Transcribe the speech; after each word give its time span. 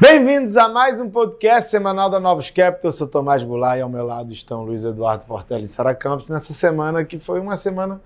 Bem-vindos 0.00 0.56
a 0.56 0.66
mais 0.66 0.98
um 0.98 1.10
podcast 1.10 1.70
semanal 1.70 2.08
da 2.08 2.18
Novos 2.18 2.48
Capital. 2.48 2.88
Eu 2.88 2.92
sou 2.92 3.06
Tomás 3.06 3.44
Goulart 3.44 3.76
e 3.76 3.82
ao 3.82 3.88
meu 3.90 4.06
lado 4.06 4.32
estão 4.32 4.62
Luiz 4.62 4.82
Eduardo 4.82 5.26
Portela 5.26 5.60
e 5.60 5.68
Sara 5.68 5.94
Campos. 5.94 6.26
Nessa 6.26 6.54
semana 6.54 7.04
que 7.04 7.18
foi 7.18 7.38
uma 7.38 7.54
semana 7.54 8.00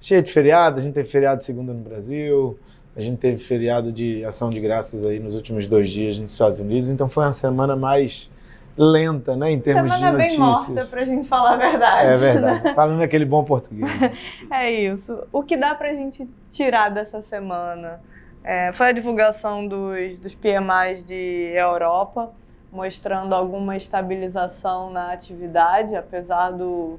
cheia 0.00 0.22
de 0.22 0.32
feriado. 0.32 0.80
A 0.80 0.82
gente 0.82 0.94
teve 0.94 1.06
feriado 1.06 1.40
de 1.40 1.44
segunda 1.44 1.74
no 1.74 1.80
Brasil, 1.80 2.58
a 2.96 3.02
gente 3.02 3.18
teve 3.18 3.36
feriado 3.36 3.92
de 3.92 4.24
ação 4.24 4.48
de 4.48 4.58
graças 4.58 5.04
aí 5.04 5.18
nos 5.18 5.34
últimos 5.34 5.66
dois 5.66 5.90
dias 5.90 6.18
nos 6.18 6.32
Estados 6.32 6.60
Unidos. 6.60 6.88
Então 6.88 7.10
foi 7.10 7.24
uma 7.24 7.32
semana 7.32 7.76
mais 7.76 8.30
lenta, 8.74 9.36
né, 9.36 9.50
em 9.50 9.60
termos 9.60 9.92
semana 9.92 10.26
de 10.26 10.38
notícias. 10.38 10.66
bem 10.66 10.74
morta, 10.76 10.90
pra 10.90 11.04
gente 11.04 11.28
falar 11.28 11.52
a 11.52 11.56
verdade. 11.56 12.06
É 12.06 12.16
verdade. 12.16 12.64
Né? 12.64 12.74
Falando 12.74 13.02
aquele 13.02 13.26
bom 13.26 13.44
português. 13.44 13.90
É 14.50 14.70
isso. 14.70 15.18
O 15.30 15.42
que 15.42 15.58
dá 15.58 15.74
pra 15.74 15.92
gente 15.92 16.26
tirar 16.48 16.88
dessa 16.88 17.20
semana? 17.20 18.00
É, 18.42 18.72
foi 18.72 18.88
a 18.88 18.92
divulgação 18.92 19.66
dos, 19.66 20.18
dos 20.20 20.34
PMIs 20.34 21.04
de 21.04 21.52
Europa, 21.54 22.32
mostrando 22.72 23.34
alguma 23.34 23.76
estabilização 23.76 24.90
na 24.90 25.12
atividade, 25.12 25.96
apesar 25.96 26.50
do, 26.50 26.98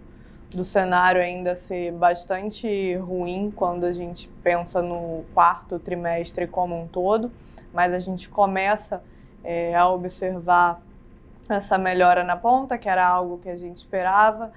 do 0.51 0.65
cenário 0.65 1.21
ainda 1.21 1.55
ser 1.55 1.91
bastante 1.93 2.95
ruim 2.95 3.51
quando 3.55 3.85
a 3.85 3.91
gente 3.91 4.27
pensa 4.43 4.81
no 4.81 5.23
quarto 5.33 5.79
trimestre 5.79 6.47
como 6.47 6.79
um 6.79 6.87
todo, 6.87 7.31
mas 7.73 7.93
a 7.93 7.99
gente 7.99 8.29
começa 8.29 9.01
é, 9.43 9.75
a 9.75 9.87
observar 9.87 10.81
essa 11.47 11.77
melhora 11.77 12.23
na 12.23 12.35
ponta, 12.35 12.77
que 12.77 12.89
era 12.89 13.05
algo 13.07 13.37
que 13.39 13.49
a 13.49 13.55
gente 13.55 13.77
esperava. 13.77 14.51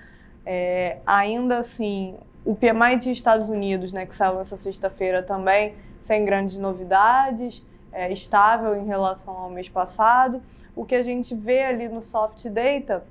É, 0.44 0.98
ainda 1.06 1.58
assim, 1.58 2.16
o 2.44 2.54
PMI 2.54 2.96
de 2.98 3.10
Estados 3.10 3.48
Unidos, 3.48 3.92
né, 3.92 4.04
que 4.04 4.14
saiu 4.14 4.36
nessa 4.36 4.56
sexta-feira 4.56 5.22
também, 5.22 5.74
sem 6.02 6.24
grandes 6.24 6.58
novidades, 6.58 7.64
é, 7.92 8.12
estável 8.12 8.74
em 8.74 8.84
relação 8.84 9.36
ao 9.36 9.50
mês 9.50 9.68
passado. 9.68 10.42
O 10.74 10.84
que 10.84 10.94
a 10.94 11.02
gente 11.02 11.34
vê 11.34 11.62
ali 11.62 11.88
no 11.88 12.02
soft 12.02 12.44
data 12.48 13.04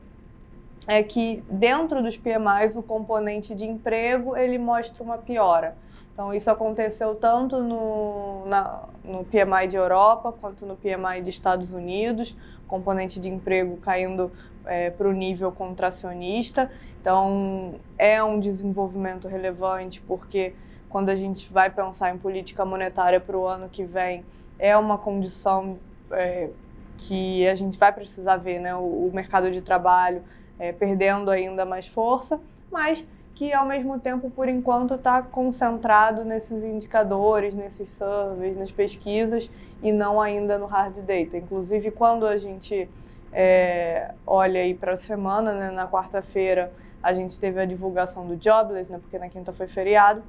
é 0.88 1.02
que 1.04 1.44
dentro 1.50 2.02
dos 2.02 2.18
PMIs 2.18 2.76
o 2.76 2.82
componente 2.82 3.54
de 3.54 3.66
emprego 3.66 4.36
ele 4.36 4.58
mostra 4.58 5.04
uma 5.04 5.18
piora. 5.18 5.76
Então 6.14 6.34
isso 6.34 6.52
aconteceu 6.52 7.16
tanto 7.16 7.62
no, 7.62 8.46
na, 8.46 8.84
no 9.04 9.24
PMI 9.24 9.68
de 9.68 9.76
Europa 9.76 10.32
quanto 10.32 10.66
no 10.66 10.76
PMI 10.76 11.22
de 11.24 11.30
Estados 11.30 11.72
Unidos, 11.72 12.36
componente 12.68 13.20
de 13.20 13.30
emprego 13.30 13.78
caindo 13.78 14.32
é, 14.66 14.90
para 14.90 15.08
o 15.08 15.12
nível 15.12 15.52
contracionista. 15.52 16.70
Então 17.00 17.76
é 17.98 18.24
um 18.24 18.40
desenvolvimento 18.40 19.28
relevante 19.28 20.02
porque 20.02 20.54
quando 20.90 21.10
a 21.10 21.16
gente 21.16 21.52
vai 21.52 21.70
pensar 21.70 22.14
em 22.14 22.18
política 22.18 22.66
monetária 22.66 23.20
para 23.20 23.38
o 23.38 23.48
ano 23.48 23.70
que 23.70 23.84
vem, 23.84 24.26
é 24.60 24.76
uma 24.78 24.98
condição 24.98 25.80
é, 26.12 26.50
que 26.98 27.48
a 27.48 27.56
gente 27.56 27.80
vai 27.80 27.92
precisar 27.92 28.36
ver, 28.38 28.60
né? 28.60 28.76
O, 28.76 29.08
o 29.08 29.12
mercado 29.14 29.50
de 29.50 29.62
trabalho 29.62 30.22
é, 30.60 30.72
perdendo 30.72 31.32
ainda 31.32 31.66
mais 31.66 31.88
força, 31.88 32.40
mas 32.72 33.04
que 33.36 33.54
ao 33.54 33.66
mesmo 33.66 34.00
tempo, 34.00 34.30
por 34.30 34.48
enquanto, 34.48 34.96
está 34.96 35.22
concentrado 35.22 36.24
nesses 36.24 36.64
indicadores, 36.64 37.56
nesses 37.56 37.90
surveys, 37.90 38.58
nas 38.58 38.72
pesquisas 38.72 39.50
e 39.82 39.92
não 39.92 40.22
ainda 40.22 40.58
no 40.58 40.66
hard 40.66 40.98
data. 41.00 41.38
Inclusive, 41.38 41.92
quando 41.92 42.26
a 42.26 42.38
gente 42.38 42.88
é, 43.32 44.12
olha 44.26 44.62
aí 44.62 44.74
para 44.74 44.94
a 44.94 44.98
semana, 44.98 45.54
né, 45.54 45.72
na 45.72 45.88
quarta-feira, 45.88 46.72
a 47.02 47.14
gente 47.14 47.40
teve 47.40 47.60
a 47.60 47.66
divulgação 47.66 48.28
do 48.28 48.38
Jobless, 48.42 48.92
né, 48.92 49.00
porque 49.00 49.18
na 49.18 49.30
quinta 49.30 49.52
foi 49.52 49.68
feriado, 49.68 50.22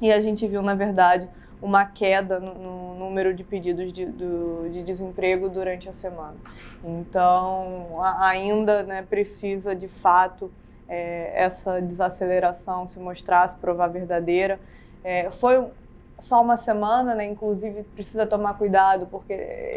e 0.00 0.12
a 0.12 0.20
gente 0.20 0.46
viu, 0.46 0.62
na 0.62 0.74
verdade, 0.74 1.28
uma 1.60 1.84
queda 1.84 2.38
no, 2.38 2.54
no 2.54 2.94
número 2.94 3.34
de 3.34 3.42
pedidos 3.42 3.92
de, 3.92 4.06
do, 4.06 4.68
de, 4.70 4.82
desemprego 4.82 5.48
durante 5.48 5.88
a 5.88 5.92
semana. 5.92 6.36
Então, 6.84 8.00
a, 8.00 8.28
ainda 8.28 8.84
né, 8.84 9.02
precisa, 9.02 9.74
de 9.74 9.88
fato, 9.88 10.50
é, 10.88 11.32
essa 11.34 11.80
desaceleração 11.80 12.88
se 12.88 12.98
mostrar, 12.98 13.48
se 13.48 13.56
provar 13.56 13.88
verdadeira. 13.88 14.58
É, 15.04 15.30
foi 15.30 15.64
só 16.18 16.42
uma 16.42 16.56
semana, 16.56 17.14
né? 17.14 17.24
inclusive 17.26 17.82
precisa 17.94 18.26
tomar 18.26 18.54
cuidado, 18.54 19.06
porque 19.06 19.32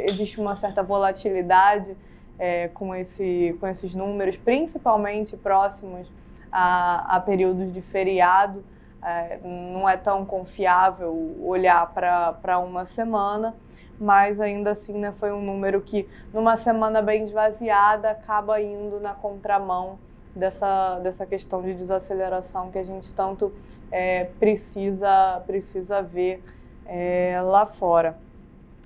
existe 0.10 0.40
uma 0.40 0.56
certa 0.56 0.82
volatilidade 0.82 1.96
é, 2.40 2.70
com, 2.70 2.96
esse, 2.96 3.56
com 3.60 3.68
esses 3.68 3.94
números, 3.94 4.38
principalmente 4.38 5.38
próximos 5.38 6.08
a, 6.52 7.16
a 7.16 7.20
períodos 7.20 7.72
de 7.72 7.82
feriado 7.82 8.64
é, 9.04 9.40
não 9.44 9.88
é 9.88 9.98
tão 9.98 10.26
confiável 10.26 11.36
olhar 11.42 11.92
para 11.92 12.60
uma 12.60 12.86
semana, 12.86 13.56
mas 14.00 14.40
ainda 14.40 14.72
assim 14.72 14.94
né, 14.94 15.12
foi 15.12 15.32
um 15.32 15.42
número 15.42 15.82
que, 15.82 16.08
numa 16.34 16.58
semana 16.58 17.02
bem 17.02 17.26
esvaziada, 17.26 18.12
acaba 18.12 18.62
indo 18.62 19.00
na 19.00 19.14
contramão 19.14 19.98
dessa, 20.36 21.00
dessa 21.00 21.26
questão 21.26 21.62
de 21.62 21.74
desaceleração 21.74 22.72
que 22.72 22.78
a 22.78 22.84
gente 22.84 23.14
tanto 23.14 23.52
é, 23.92 24.26
precisa, 24.40 25.42
precisa 25.46 26.02
ver 26.02 26.44
é, 26.86 27.40
lá 27.42 27.66
fora. 27.66 28.18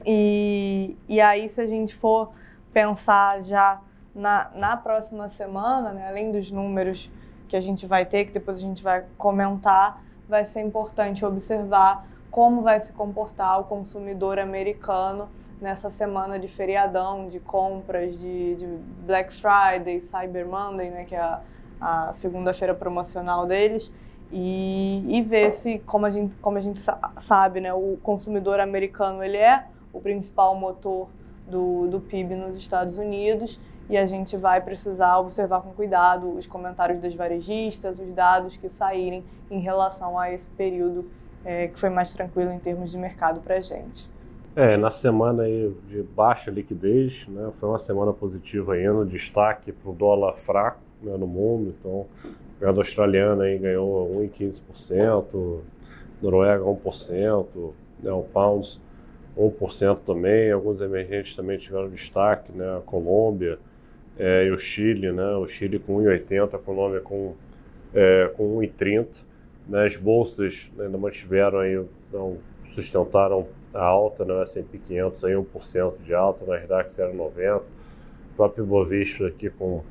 E, 0.05 0.97
e 1.07 1.21
aí, 1.21 1.49
se 1.49 1.61
a 1.61 1.67
gente 1.67 1.95
for 1.95 2.31
pensar 2.73 3.41
já 3.41 3.81
na, 4.13 4.51
na 4.55 4.77
próxima 4.77 5.29
semana, 5.29 5.91
né, 5.91 6.07
além 6.07 6.31
dos 6.31 6.51
números 6.51 7.11
que 7.47 7.55
a 7.55 7.61
gente 7.61 7.85
vai 7.85 8.05
ter, 8.05 8.25
que 8.25 8.31
depois 8.31 8.57
a 8.57 8.61
gente 8.61 8.83
vai 8.83 9.05
comentar, 9.17 10.03
vai 10.27 10.45
ser 10.45 10.61
importante 10.61 11.25
observar 11.25 12.07
como 12.31 12.61
vai 12.61 12.79
se 12.79 12.91
comportar 12.91 13.59
o 13.59 13.63
consumidor 13.63 14.39
americano 14.39 15.29
nessa 15.61 15.89
semana 15.89 16.37
de 16.37 16.47
feriadão, 16.47 17.27
de 17.27 17.39
compras, 17.39 18.17
de, 18.19 18.55
de 18.55 18.67
Black 19.05 19.33
Friday, 19.33 20.01
Cyber 20.01 20.47
Monday, 20.47 20.89
né, 20.89 21.05
que 21.05 21.15
é 21.15 21.19
a, 21.19 21.41
a 21.79 22.13
segunda-feira 22.13 22.73
promocional 22.73 23.45
deles, 23.45 23.91
e, 24.31 25.05
e 25.07 25.21
ver 25.21 25.51
se, 25.51 25.79
como 25.79 26.05
a 26.05 26.11
gente, 26.11 26.35
como 26.41 26.57
a 26.57 26.61
gente 26.61 26.79
sabe, 27.17 27.61
né, 27.61 27.73
o 27.73 27.97
consumidor 28.01 28.59
americano 28.59 29.23
ele 29.23 29.37
é 29.37 29.65
o 29.93 30.01
principal 30.01 30.55
motor 30.55 31.07
do, 31.47 31.87
do 31.87 32.01
PIB 32.01 32.35
nos 32.35 32.57
Estados 32.57 32.97
Unidos 32.97 33.59
e 33.89 33.97
a 33.97 34.05
gente 34.05 34.35
vai 34.35 34.59
precisar 34.61 35.19
observar 35.19 35.61
com 35.61 35.71
cuidado 35.71 36.35
os 36.35 36.47
comentários 36.47 36.99
das 36.99 37.13
varejistas, 37.13 37.99
os 37.99 38.11
dados 38.13 38.57
que 38.57 38.67
saírem 38.67 39.23
em 39.49 39.59
relação 39.59 40.17
a 40.17 40.31
esse 40.31 40.49
período 40.49 41.09
é, 41.43 41.67
que 41.67 41.79
foi 41.79 41.89
mais 41.89 42.11
tranquilo 42.11 42.51
em 42.51 42.59
termos 42.59 42.91
de 42.91 42.97
mercado 42.97 43.39
para 43.41 43.57
a 43.57 43.61
gente. 43.61 44.09
É, 44.55 44.77
na 44.77 44.89
semana 44.89 45.43
aí 45.43 45.75
de 45.87 46.01
baixa 46.01 46.49
liquidez, 46.49 47.27
né, 47.27 47.51
foi 47.59 47.67
uma 47.67 47.77
semana 47.77 48.13
positiva 48.13 48.75
no 48.77 49.05
destaque 49.05 49.71
para 49.71 49.91
o 49.91 49.93
dólar 49.93 50.37
fraco 50.37 50.79
né, 51.01 51.17
no 51.17 51.27
mundo, 51.27 51.75
então 51.77 51.91
o 51.91 52.07
mercado 52.59 52.77
australiano 52.77 53.41
aí 53.41 53.57
ganhou 53.57 54.09
1,15%, 54.21 55.59
Noruega 56.21 56.63
1%, 56.63 57.73
né, 58.01 58.11
o 58.11 58.23
Pounds 58.23 58.79
1% 59.37 59.99
também, 60.05 60.51
alguns 60.51 60.79
emergentes 60.79 61.35
também 61.35 61.57
tiveram 61.57 61.89
destaque, 61.89 62.53
né, 62.53 62.77
a 62.77 62.81
Colômbia, 62.81 63.59
é, 64.17 64.45
e 64.45 64.51
o 64.51 64.57
Chile, 64.57 65.11
né? 65.11 65.35
O 65.35 65.47
Chile 65.47 65.79
com 65.79 65.97
1,80, 65.97 66.55
a 66.55 66.57
Colômbia 66.57 67.01
com, 67.01 67.35
é, 67.93 68.31
com 68.35 68.57
1,30. 68.59 69.07
Né? 69.67 69.85
As 69.85 69.97
bolsas 69.97 70.71
né, 70.75 70.85
ainda 70.85 70.97
mantiveram 70.97 71.59
aí, 71.59 71.83
não, 72.11 72.37
sustentaram 72.73 73.47
a 73.75 73.83
alta, 73.83 74.23
né? 74.25 74.33
O 74.33 74.41
S&P 74.41 74.77
500 74.77 75.23
aí 75.25 75.33
1% 75.33 75.93
de 76.03 76.13
alta, 76.13 76.45
na 76.45 76.57
Nasdaq 76.57 76.89
0,90. 76.89 77.57
O 77.57 77.63
próprio 78.35 78.65
Bovespa 78.65 79.27
aqui 79.27 79.49
com, 79.49 79.83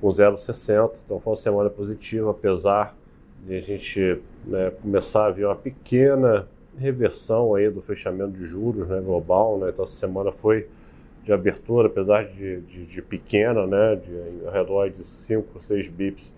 com 0.00 0.08
0,60. 0.08 0.92
Então 1.04 1.20
foi 1.20 1.30
uma 1.30 1.36
semana 1.36 1.70
positiva, 1.70 2.30
apesar 2.30 2.96
de 3.46 3.56
a 3.56 3.60
gente 3.60 4.20
né, 4.44 4.70
começar 4.82 5.26
a 5.26 5.30
ver 5.30 5.46
uma 5.46 5.56
pequena 5.56 6.48
reversão 6.76 7.54
aí 7.54 7.70
do 7.70 7.82
fechamento 7.82 8.32
de 8.32 8.46
juros 8.46 8.88
né, 8.88 9.00
global. 9.00 9.58
Né? 9.58 9.70
Então 9.70 9.84
essa 9.84 9.94
semana 9.94 10.32
foi 10.32 10.68
de 11.24 11.32
abertura, 11.32 11.88
apesar 11.88 12.24
de, 12.24 12.62
de, 12.62 12.86
de 12.86 13.02
pequena, 13.02 13.66
né, 13.66 13.96
de 13.96 14.46
ao 14.46 14.52
redor 14.52 14.88
de 14.88 15.04
5 15.04 15.46
ou 15.54 15.60
6 15.60 15.88
bips 15.88 16.34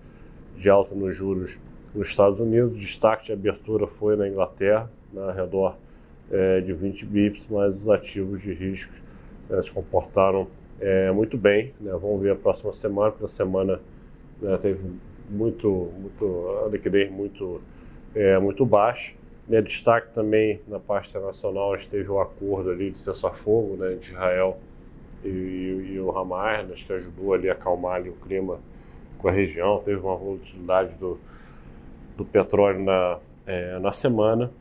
de 0.57 0.69
alta 0.69 0.93
nos 0.93 1.15
juros 1.15 1.59
nos 1.95 2.09
Estados 2.09 2.39
Unidos. 2.39 2.73
O 2.73 2.75
destaque 2.75 3.27
de 3.27 3.33
abertura 3.33 3.87
foi 3.87 4.15
na 4.15 4.27
Inglaterra, 4.27 4.91
né, 5.13 5.21
ao 5.21 5.33
redor 5.33 5.77
é, 6.31 6.61
de 6.61 6.73
20 6.73 7.05
bips, 7.05 7.47
mas 7.49 7.75
os 7.75 7.89
ativos 7.89 8.41
de 8.41 8.53
risco 8.53 8.93
né, 9.49 9.61
se 9.61 9.71
comportaram 9.71 10.47
é, 10.79 11.11
muito 11.11 11.37
bem. 11.37 11.73
Né, 11.79 11.91
vamos 11.91 12.21
ver 12.21 12.31
a 12.31 12.35
próxima 12.35 12.73
semana, 12.73 13.11
porque 13.11 13.25
a 13.25 13.29
semana 13.29 13.79
né, 14.41 14.57
teve 14.57 14.79
muito, 15.29 15.91
muito, 15.99 16.63
a 16.65 16.69
liquidez 16.69 17.11
muito, 17.11 17.61
é, 18.15 18.39
muito 18.39 18.65
baixa. 18.65 19.13
Né, 19.47 19.61
destaque 19.61 20.13
também 20.13 20.61
na 20.67 20.79
parte 20.79 21.09
internacional, 21.09 21.73
a 21.73 21.77
gente 21.77 21.89
teve 21.89 22.09
o 22.09 22.15
um 22.15 22.21
acordo 22.21 22.69
ali 22.69 22.91
de 22.91 22.99
cessar-fogo 22.99 23.75
né, 23.75 23.95
de 23.95 24.11
Israel 24.11 24.57
e, 25.25 25.27
e 25.93 25.99
o 25.99 26.17
Hamas, 26.17 26.67
né, 26.67 26.73
que 26.75 26.93
ajudou 26.93 27.33
ali 27.33 27.49
a 27.49 27.53
acalmar 27.53 27.95
ali 27.95 28.09
o 28.09 28.13
clima 28.13 28.59
com 29.17 29.27
a 29.27 29.31
região. 29.31 29.81
Teve 29.83 29.99
uma 29.99 30.15
volatilidade 30.15 30.95
do, 30.95 31.19
do 32.15 32.23
petróleo 32.23 32.83
na, 32.83 33.19
é, 33.45 33.79
na 33.79 33.91
semana, 33.91 34.51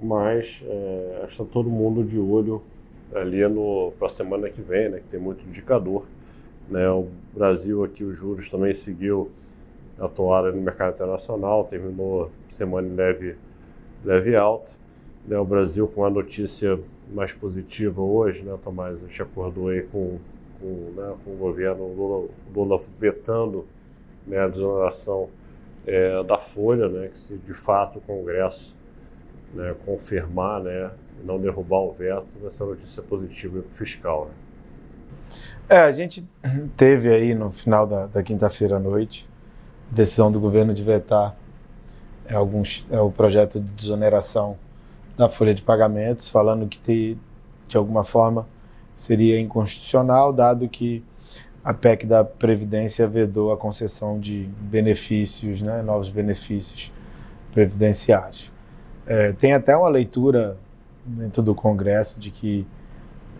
mas 0.00 0.62
é, 0.64 1.26
está 1.28 1.44
todo 1.44 1.68
mundo 1.68 2.04
de 2.04 2.18
olho 2.18 2.62
ali 3.14 3.40
para 3.98 4.06
a 4.06 4.10
semana 4.10 4.48
que 4.48 4.60
vem, 4.60 4.88
né, 4.88 4.98
que 4.98 5.08
tem 5.08 5.20
muito 5.20 5.46
indicador. 5.46 6.04
Né, 6.68 6.88
o 6.90 7.08
Brasil 7.34 7.82
aqui, 7.82 8.04
os 8.04 8.16
juros 8.16 8.48
também 8.48 8.72
seguiu 8.74 9.30
atuar 9.98 10.52
no 10.52 10.60
mercado 10.60 10.94
internacional, 10.94 11.64
terminou 11.64 12.30
semana 12.48 12.86
em 12.86 12.94
leve, 12.94 13.36
leve 14.04 14.36
alta. 14.36 14.70
Né, 15.26 15.38
o 15.38 15.44
Brasil 15.44 15.88
com 15.88 16.04
a 16.04 16.10
notícia 16.10 16.78
mais 17.12 17.32
positiva 17.32 18.00
hoje, 18.00 18.42
né, 18.42 18.56
Tomás? 18.62 18.96
A 18.96 19.06
gente 19.06 19.22
acordou 19.22 19.68
aí 19.68 19.82
com, 19.82 20.18
com, 20.60 20.92
né, 20.94 21.14
com 21.24 21.32
o 21.32 21.36
governo 21.36 21.92
Lula, 21.92 22.28
Lula 22.54 22.78
vetando 22.98 23.66
né, 24.26 24.38
a 24.38 24.48
desoneração 24.48 25.28
é, 25.86 26.22
da 26.22 26.38
Folha, 26.38 26.88
né, 26.88 27.08
que 27.08 27.18
se 27.18 27.36
de 27.36 27.54
fato 27.54 27.98
o 27.98 28.02
Congresso 28.02 28.77
né, 29.54 29.74
confirmar, 29.84 30.62
né, 30.62 30.90
não 31.24 31.38
derrubar 31.38 31.80
o 31.80 31.92
veto, 31.92 32.50
ser 32.50 32.64
notícia 32.64 33.02
positiva 33.02 33.60
para 33.60 33.70
o 33.70 33.74
fiscal. 33.74 34.26
Né? 34.26 34.30
É, 35.68 35.78
a 35.80 35.90
gente 35.90 36.26
teve 36.76 37.12
aí 37.12 37.34
no 37.34 37.50
final 37.50 37.86
da, 37.86 38.06
da 38.06 38.22
quinta-feira 38.22 38.76
à 38.76 38.80
noite 38.80 39.28
decisão 39.90 40.30
do 40.30 40.38
governo 40.38 40.74
de 40.74 40.82
vetar 40.82 41.34
é, 42.26 42.34
alguns, 42.34 42.86
é, 42.90 43.00
o 43.00 43.10
projeto 43.10 43.58
de 43.58 43.68
desoneração 43.72 44.56
da 45.16 45.28
folha 45.28 45.54
de 45.54 45.62
pagamentos, 45.62 46.28
falando 46.28 46.68
que 46.68 46.78
te, 46.78 47.18
de 47.66 47.76
alguma 47.76 48.04
forma 48.04 48.46
seria 48.94 49.40
inconstitucional, 49.40 50.32
dado 50.32 50.68
que 50.68 51.04
a 51.64 51.72
PEC 51.74 52.06
da 52.06 52.24
Previdência 52.24 53.06
vedou 53.08 53.52
a 53.52 53.56
concessão 53.56 54.18
de 54.18 54.48
benefícios, 54.60 55.62
né, 55.62 55.82
novos 55.82 56.08
benefícios 56.08 56.92
previdenciários. 57.52 58.50
É, 59.08 59.32
tem 59.32 59.54
até 59.54 59.74
uma 59.74 59.88
leitura 59.88 60.58
dentro 61.04 61.42
do 61.42 61.54
Congresso 61.54 62.20
de 62.20 62.30
que, 62.30 62.66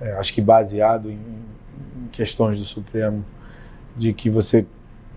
é, 0.00 0.12
acho 0.14 0.32
que 0.32 0.40
baseado 0.40 1.10
em, 1.10 1.14
em 1.14 2.08
questões 2.10 2.58
do 2.58 2.64
Supremo, 2.64 3.22
de 3.94 4.14
que 4.14 4.30
você 4.30 4.66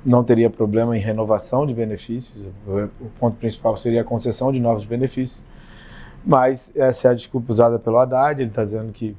não 0.03 0.23
teria 0.23 0.49
problema 0.49 0.97
em 0.97 0.99
renovação 0.99 1.65
de 1.65 1.73
benefícios. 1.73 2.49
O 2.67 3.09
ponto 3.19 3.37
principal 3.37 3.77
seria 3.77 4.01
a 4.01 4.03
concessão 4.03 4.51
de 4.51 4.59
novos 4.59 4.83
benefícios. 4.83 5.43
Mas 6.25 6.75
essa 6.75 7.07
é 7.07 7.11
a 7.11 7.13
desculpa 7.13 7.51
usada 7.51 7.79
pelo 7.79 7.97
Haddad. 7.97 8.41
Ele 8.41 8.49
está 8.49 8.65
dizendo 8.65 8.91
que 8.91 9.15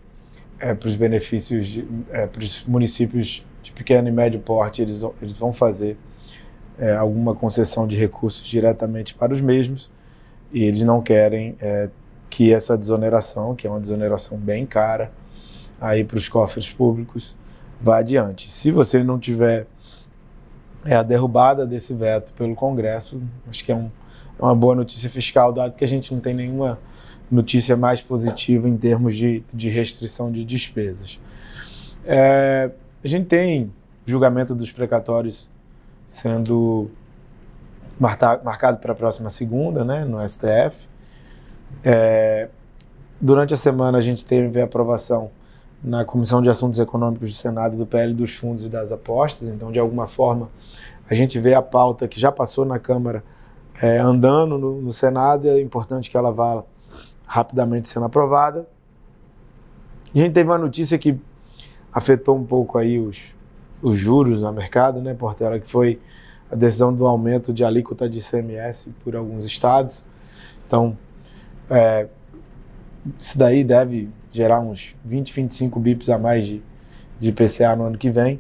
é, 0.59 0.75
para 0.75 0.87
os 0.87 0.95
benefícios, 0.95 1.83
é, 2.11 2.27
para 2.27 2.41
os 2.41 2.65
municípios 2.65 3.45
de 3.63 3.73
pequeno 3.73 4.09
e 4.09 4.13
médio 4.13 4.41
porte, 4.41 4.83
eles, 4.83 5.03
eles 5.21 5.37
vão 5.37 5.53
fazer 5.53 5.97
é, 6.79 6.93
alguma 6.95 7.35
concessão 7.35 7.87
de 7.87 7.97
recursos 7.97 8.47
diretamente 8.47 9.15
para 9.15 9.33
os 9.33 9.41
mesmos. 9.41 9.91
E 10.53 10.65
eles 10.65 10.81
não 10.81 11.01
querem 11.01 11.57
é, 11.61 11.89
que 12.29 12.53
essa 12.53 12.77
desoneração, 12.77 13.55
que 13.55 13.67
é 13.67 13.71
uma 13.71 13.81
desoneração 13.81 14.39
bem 14.39 14.67
cara, 14.67 15.11
aí 15.81 16.05
para 16.05 16.17
os 16.17 16.29
cofres 16.29 16.71
públicos, 16.71 17.37
vá 17.81 17.99
adiante. 17.99 18.51
Se 18.51 18.71
você 18.71 19.03
não 19.03 19.19
tiver 19.19 19.67
é, 20.85 20.95
a 20.95 21.03
derrubada 21.03 21.67
desse 21.67 21.95
veto 21.95 22.33
pelo 22.35 22.55
Congresso, 22.55 23.21
acho 23.49 23.65
que 23.65 23.73
é, 23.73 23.75
um, 23.75 23.91
é 24.39 24.43
uma 24.43 24.55
boa 24.55 24.75
notícia 24.75 25.09
fiscal, 25.11 25.53
dado 25.53 25.75
que 25.75 25.85
a 25.85 25.89
gente 25.89 26.13
não 26.13 26.21
tem 26.21 26.35
nenhuma 26.35 26.79
notícia 27.31 27.77
mais 27.77 28.01
positiva 28.01 28.69
em 28.69 28.77
termos 28.77 29.17
de, 29.17 29.43
de 29.53 29.71
restrição 29.71 30.31
de 30.31 30.45
despesas. 30.45 31.19
É, 32.05 32.71
a 33.03 33.09
gente 33.09 33.27
tem 33.27 33.73
julgamento 34.05 34.55
dos 34.55 34.71
precatórios 34.71 35.51
sendo 36.07 36.91
marcado 37.99 38.79
para 38.79 38.93
a 38.93 38.95
próxima 38.95 39.31
segunda, 39.31 39.85
né, 39.85 40.05
no 40.05 40.19
STF. 40.27 40.89
É, 41.85 42.49
durante 43.21 43.55
a 43.55 43.57
semana 43.57 43.99
a 43.99 44.01
gente 44.01 44.25
teve 44.25 44.61
a 44.61 44.65
aprovação 44.65 45.31
na 45.83 46.05
Comissão 46.05 46.41
de 46.41 46.49
Assuntos 46.49 46.79
Econômicos 46.79 47.31
do 47.31 47.37
Senado 47.37 47.77
do 47.77 47.87
PL 47.87 48.15
dos 48.15 48.35
fundos 48.35 48.65
e 48.65 48.69
das 48.69 48.93
apostas, 48.93 49.49
então 49.49 49.73
de 49.73 49.79
alguma 49.79 50.07
forma 50.07 50.49
a 51.09 51.15
gente 51.15 51.39
vê 51.39 51.55
a 51.55 51.63
pauta 51.63 52.07
que 52.07 52.21
já 52.21 52.31
passou 52.31 52.65
na 52.65 52.79
Câmara 52.79 53.25
é, 53.81 53.99
andando 53.99 54.59
no, 54.59 54.81
no 54.81 54.93
Senado 54.93 55.47
e 55.47 55.51
é 55.51 55.61
importante 55.61 56.11
que 56.11 56.17
ela 56.17 56.33
vá 56.33 56.63
rapidamente 57.27 57.89
sendo 57.89 58.07
aprovada. 58.07 58.67
E 60.15 60.21
a 60.21 60.25
gente 60.25 60.35
teve 60.35 60.51
uma 60.51 60.59
notícia 60.59 60.99
que 60.99 61.19
afetou 61.93 62.37
um 62.37 62.45
pouco 62.45 62.79
aí 62.79 62.99
os, 62.99 63.35
os 63.83 63.97
juros 63.97 64.43
no 64.43 64.53
mercado, 64.53 65.01
né, 65.01 65.15
Portela, 65.15 65.59
que 65.59 65.67
foi 65.67 66.01
a 66.53 66.55
decisão 66.55 66.95
do 66.95 67.07
aumento 67.07 67.51
de 67.51 67.65
alíquota 67.65 68.07
de 68.07 68.19
ICMS 68.19 68.95
por 69.03 69.17
alguns 69.17 69.47
estados. 69.47 70.05
Então, 70.67 70.97
é, 71.71 72.07
isso 73.19 73.39
daí 73.39 73.65
deve 73.65 74.11
gerar 74.31 74.61
uns 74.61 74.95
20, 75.03 75.33
25 75.33 75.81
bips 75.81 76.11
a 76.11 76.19
mais 76.19 76.47
de, 76.47 76.63
de 77.19 77.33
PCA 77.33 77.75
no 77.75 77.85
ano 77.85 77.97
que 77.97 78.11
vem. 78.11 78.39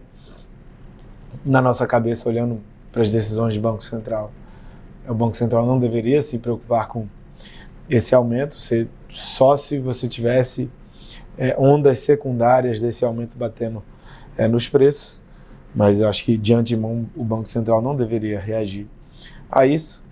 Na 1.42 1.62
nossa 1.62 1.86
cabeça, 1.86 2.28
olhando 2.28 2.60
para 2.92 3.00
as 3.00 3.10
decisões 3.10 3.54
do 3.54 3.60
Banco 3.62 3.82
Central, 3.82 4.30
o 5.08 5.14
Banco 5.14 5.34
Central 5.34 5.64
não 5.64 5.78
deveria 5.78 6.20
se 6.20 6.38
preocupar 6.38 6.88
com 6.88 7.08
esse 7.88 8.14
aumento, 8.14 8.58
se, 8.58 8.88
só 9.08 9.56
se 9.56 9.78
você 9.78 10.06
tivesse 10.06 10.70
é, 11.38 11.56
ondas 11.58 12.00
secundárias 12.00 12.78
desse 12.78 13.06
aumento 13.06 13.38
batendo 13.38 13.82
é, 14.36 14.46
nos 14.46 14.68
preços, 14.68 15.21
mas 15.74 16.02
acho 16.02 16.24
que 16.24 16.36
de 16.36 16.52
antemão 16.52 17.06
o 17.16 17.24
Banco 17.24 17.48
Central 17.48 17.80
não 17.80 17.96
deveria 17.96 18.38
reagir 18.38 18.86
a 19.50 19.66
isso. 19.66 20.02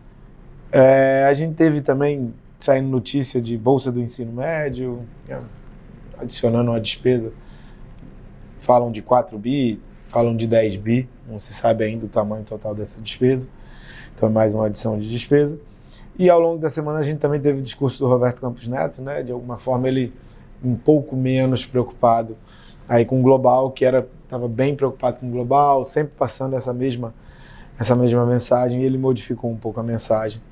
É, 0.72 1.24
a 1.28 1.34
gente 1.34 1.54
teve 1.54 1.80
também 1.80 2.32
saindo 2.58 2.88
notícia 2.88 3.40
de 3.40 3.56
bolsa 3.56 3.90
do 3.90 4.00
ensino 4.00 4.32
médio, 4.32 5.02
é, 5.28 5.38
adicionando 6.18 6.70
uma 6.70 6.80
despesa, 6.80 7.32
falam 8.58 8.92
de 8.92 9.02
4 9.02 9.38
bi, 9.38 9.80
falam 10.08 10.36
de 10.36 10.46
10 10.46 10.76
bi, 10.76 11.08
não 11.28 11.38
se 11.38 11.52
sabe 11.52 11.84
ainda 11.84 12.04
o 12.04 12.08
tamanho 12.08 12.44
total 12.44 12.74
dessa 12.74 13.00
despesa, 13.00 13.48
então 14.14 14.28
é 14.28 14.32
mais 14.32 14.54
uma 14.54 14.66
adição 14.66 14.98
de 14.98 15.08
despesa. 15.08 15.58
E 16.18 16.28
ao 16.28 16.38
longo 16.38 16.58
da 16.58 16.68
semana 16.68 16.98
a 16.98 17.02
gente 17.02 17.18
também 17.18 17.40
teve 17.40 17.60
o 17.60 17.62
discurso 17.62 17.98
do 17.98 18.06
Roberto 18.06 18.40
Campos 18.40 18.68
Neto, 18.68 19.00
né? 19.00 19.22
De 19.22 19.32
alguma 19.32 19.56
forma 19.56 19.88
ele 19.88 20.12
um 20.62 20.76
pouco 20.76 21.16
menos 21.16 21.64
preocupado 21.64 22.36
aí 22.90 23.04
com 23.04 23.20
o 23.20 23.22
global, 23.22 23.70
que 23.70 23.84
era 23.84 24.06
estava 24.24 24.48
bem 24.48 24.74
preocupado 24.74 25.18
com 25.20 25.28
o 25.28 25.30
global, 25.30 25.84
sempre 25.84 26.12
passando 26.18 26.56
essa 26.56 26.74
mesma 26.74 27.14
essa 27.78 27.96
mesma 27.96 28.26
mensagem, 28.26 28.82
e 28.82 28.84
ele 28.84 28.98
modificou 28.98 29.50
um 29.50 29.56
pouco 29.56 29.80
a 29.80 29.82
mensagem. 29.82 30.42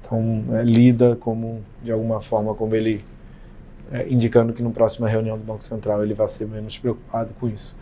Então, 0.00 0.42
é, 0.52 0.62
lida 0.62 1.14
como 1.16 1.62
de 1.82 1.92
alguma 1.92 2.22
forma 2.22 2.54
como 2.54 2.74
ele 2.74 3.04
é, 3.92 4.08
indicando 4.08 4.52
que 4.54 4.62
na 4.62 4.70
próxima 4.70 5.06
reunião 5.06 5.36
do 5.36 5.44
Banco 5.44 5.62
Central 5.62 6.02
ele 6.02 6.14
vai 6.14 6.28
ser 6.28 6.46
menos 6.46 6.78
preocupado 6.78 7.34
com 7.38 7.48
isso. 7.48 7.76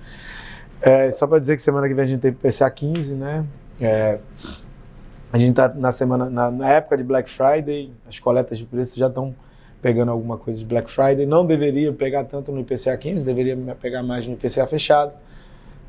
É, 0.80 1.10
só 1.10 1.26
para 1.26 1.38
dizer 1.38 1.54
que 1.54 1.62
semana 1.62 1.86
que 1.86 1.94
vem 1.94 2.04
a 2.04 2.08
gente 2.08 2.20
tem 2.20 2.32
PCA 2.32 2.70
15, 2.70 3.14
né? 3.14 3.44
É, 3.80 4.18
a 5.32 5.38
gente 5.38 5.50
está 5.50 5.68
na 5.68 5.92
semana, 5.92 6.30
na, 6.30 6.50
na, 6.50 6.68
época 6.70 6.96
de 6.96 7.04
Black 7.04 7.28
Friday, 7.30 7.92
as 8.08 8.18
coletas 8.18 8.58
de 8.58 8.64
preços 8.64 8.96
já 8.96 9.06
estão 9.06 9.34
pegando 9.80 10.10
alguma 10.10 10.36
coisa 10.36 10.58
de 10.58 10.64
Black 10.64 10.90
Friday. 10.90 11.26
Não 11.26 11.46
deveria 11.46 11.92
pegar 11.92 12.24
tanto 12.24 12.52
no 12.52 12.60
IPCA 12.60 12.96
15, 12.96 13.24
deveria 13.24 13.56
pegar 13.80 14.02
mais 14.02 14.26
no 14.26 14.34
IPCA 14.34 14.66
fechado, 14.66 15.12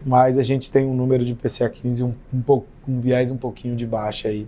mas 0.05 0.37
a 0.37 0.41
gente 0.41 0.71
tem 0.71 0.85
um 0.85 0.93
número 0.93 1.25
de 1.25 1.31
IPCA 1.31 1.69
15 1.69 2.03
um, 2.03 2.11
um, 2.33 2.41
pouco, 2.41 2.67
um 2.87 2.99
viés 2.99 3.31
um 3.31 3.37
pouquinho 3.37 3.75
de 3.75 3.85
baixa 3.85 4.27
aí, 4.27 4.47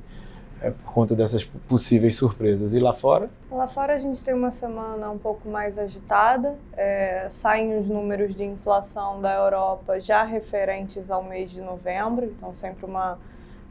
é, 0.62 0.70
por 0.70 0.94
conta 0.94 1.16
dessas 1.16 1.44
possíveis 1.44 2.16
surpresas. 2.16 2.74
E 2.74 2.80
lá 2.80 2.94
fora? 2.94 3.30
Lá 3.52 3.68
fora 3.68 3.96
a 3.96 3.98
gente 3.98 4.24
tem 4.24 4.34
uma 4.34 4.52
semana 4.52 5.10
um 5.10 5.18
pouco 5.18 5.50
mais 5.50 5.78
agitada, 5.78 6.56
é, 6.78 7.28
saem 7.30 7.80
os 7.80 7.88
números 7.88 8.36
de 8.36 8.44
inflação 8.44 9.20
da 9.20 9.34
Europa 9.34 10.00
já 10.00 10.24
referentes 10.24 11.10
ao 11.10 11.24
mês 11.24 11.52
de 11.52 11.62
novembro, 11.62 12.26
então 12.26 12.54
sempre 12.54 12.86
uma 12.86 13.18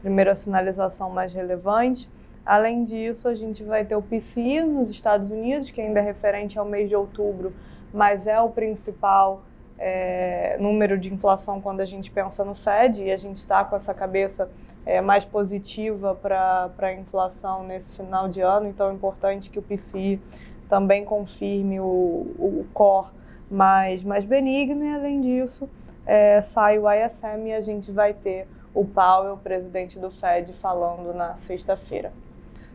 primeira 0.03 0.35
sinalização 0.35 1.11
mais 1.11 1.33
relevante. 1.33 2.09
Além 2.45 2.85
disso, 2.85 3.29
a 3.29 3.35
gente 3.35 3.63
vai 3.63 3.85
ter 3.85 3.95
o 3.95 4.03
PCI 4.03 4.63
nos 4.63 4.91
Estados 4.91 5.31
Unidos, 5.31 5.71
que 5.71 5.81
ainda 5.81 6.01
é 6.01 6.03
referente 6.03 6.59
ao 6.59 6.65
mês 6.65 6.89
de 6.89 6.97
outubro, 6.97 7.53
mas 7.93 8.27
é 8.27 8.41
o 8.41 8.49
principal 8.49 9.43
é, 9.79 10.57
número 10.59 10.99
de 10.99 11.13
inflação 11.13 11.61
quando 11.61 11.81
a 11.81 11.85
gente 11.85 12.11
pensa 12.11 12.45
no 12.45 12.55
Fed, 12.55 13.03
e 13.03 13.11
a 13.13 13.17
gente 13.17 13.37
está 13.37 13.65
com 13.65 13.77
essa 13.77 13.95
cabeça 13.95 14.51
é, 14.85 15.01
mais 15.01 15.25
positiva 15.25 16.15
para 16.15 16.71
a 16.79 16.93
inflação 16.93 17.63
nesse 17.63 17.97
final 17.97 18.29
de 18.29 18.41
ano, 18.41 18.69
então 18.69 18.91
é 18.91 18.93
importante 18.93 19.51
que 19.51 19.59
o 19.59 19.63
PCI 19.63 20.21
também 20.69 21.05
confirme 21.05 21.81
o, 21.81 21.85
o 21.85 22.67
core 22.73 23.09
mais, 23.51 24.03
mais 24.05 24.25
benigno, 24.25 24.85
e 24.85 24.95
além 24.95 25.21
disso, 25.21 25.69
é, 26.07 26.41
sai 26.41 26.79
o 26.79 26.91
ISM 26.91 27.49
e 27.49 27.53
a 27.53 27.61
gente 27.61 27.91
vai 27.91 28.15
ter 28.15 28.47
o 28.73 28.85
Powell, 28.85 29.37
presidente 29.37 29.99
do 29.99 30.11
Fed, 30.11 30.53
falando 30.53 31.13
na 31.13 31.35
sexta-feira. 31.35 32.13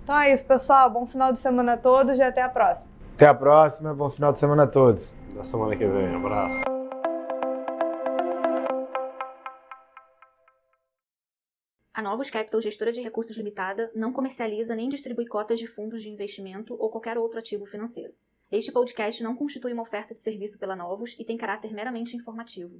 Então 0.06 0.20
é 0.20 0.32
isso, 0.32 0.46
pessoal. 0.46 0.88
Bom 0.88 1.08
final 1.08 1.34
de 1.34 1.40
semana 1.40 1.74
a 1.74 1.78
todos 1.78 2.20
e 2.20 2.22
até 2.22 2.44
a 2.44 2.48
próxima. 2.48 2.92
Até 3.16 3.26
a 3.26 3.34
próxima. 3.34 3.92
Bom 3.92 4.08
final 4.08 4.32
de 4.32 4.38
semana 4.38 4.62
a 4.66 4.68
todos. 4.68 5.16
Na 5.34 5.44
semana 5.44 5.76
que 5.76 5.84
vem. 5.84 6.10
Um 6.10 6.18
abraço. 6.18 6.64
A 11.92 12.04
Novos 12.04 12.30
Capital, 12.30 12.62
gestora 12.62 12.92
de 12.92 13.02
recursos 13.02 13.36
limitada, 13.36 13.92
não 13.96 14.14
comercializa 14.14 14.76
nem 14.76 14.90
distribui 14.90 15.26
cotas 15.26 15.58
de 15.58 15.66
fundos 15.66 16.04
de 16.04 16.12
investimento 16.12 16.76
ou 16.78 16.92
qualquer 16.92 17.18
outro 17.18 17.40
ativo 17.40 17.66
financeiro. 17.66 18.14
Este 18.52 18.72
podcast 18.72 19.24
não 19.24 19.36
constitui 19.36 19.74
uma 19.74 19.82
oferta 19.82 20.14
de 20.14 20.20
serviço 20.20 20.60
pela 20.60 20.76
Novos 20.76 21.16
e 21.18 21.26
tem 21.26 21.36
caráter 21.36 21.74
meramente 21.74 22.16
informativo. 22.16 22.80